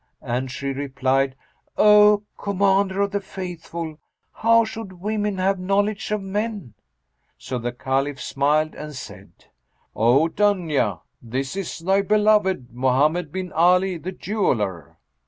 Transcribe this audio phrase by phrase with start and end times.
[0.23, 1.35] and she replied,
[1.77, 3.99] "O Commander of the Faithful,
[4.33, 6.73] how should women have knowledge of men?"[FN#210]
[7.37, 9.29] So the Caliph smiled and said,
[9.95, 14.97] "O Dunya this is thy beloved, Mohammed bin Ali the Jeweller.